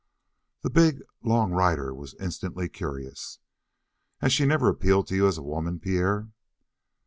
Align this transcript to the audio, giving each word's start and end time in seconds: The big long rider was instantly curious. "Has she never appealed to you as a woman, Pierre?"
The 0.63 0.71
big 0.71 1.03
long 1.23 1.51
rider 1.51 1.93
was 1.93 2.15
instantly 2.19 2.67
curious. 2.67 3.37
"Has 4.21 4.33
she 4.33 4.47
never 4.47 4.67
appealed 4.67 5.05
to 5.09 5.15
you 5.15 5.27
as 5.27 5.37
a 5.37 5.43
woman, 5.43 5.79
Pierre?" 5.79 6.29